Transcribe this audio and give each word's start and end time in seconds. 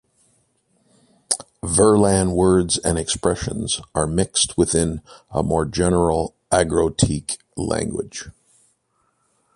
"Verlan" 1.61 2.31
words 2.31 2.79
and 2.79 2.97
expressions 2.97 3.79
are 3.93 4.07
mixed 4.07 4.57
within 4.57 5.01
a 5.29 5.43
more 5.43 5.63
general 5.63 6.33
"argotique" 6.51 7.37
language. 7.55 8.27